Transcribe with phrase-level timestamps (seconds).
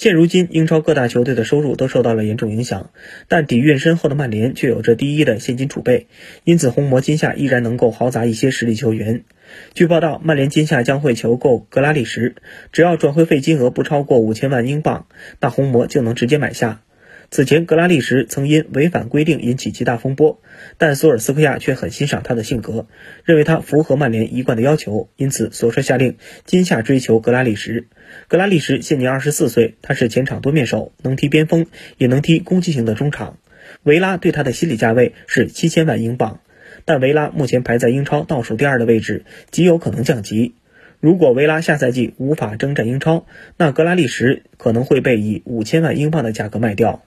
[0.00, 2.88] 现如今，英超各大球队的收入都受到了严重影响，
[3.28, 6.06] 但底蕴深厚的曼联却有着第一的现金储备，
[6.42, 9.24] 因此红魔今夏依然能够豪砸一些实力球员。
[9.74, 12.34] 据报道，曼联今夏将会求购格拉利什，
[12.72, 15.04] 只要转会费金额不超过五千万英镑，
[15.38, 16.80] 那红魔就能直接买下。
[17.30, 20.42] 此前，格拉利什曾因违反规定引起极大风波，
[20.78, 22.88] 但索尔斯克亚却很欣赏他的性格，
[23.24, 27.86] 认为他符合曼联一贯的要求，因此索帅下令今夏追求格拉利什。
[28.26, 31.66] 格拉利什现年二十四岁，他是前场多面手，能踢边锋，
[31.98, 33.38] 也能踢攻击型的中场。
[33.84, 36.40] 维拉对他的心理价位是七千万英镑，
[36.84, 40.56] 但维拉目前排在英超倒数第二的位置，极有可能降级。
[40.98, 43.24] 如果维拉下赛季无法征战英超，
[43.56, 47.04] 那格拉利什可能会被以五千万英镑的价格卖掉。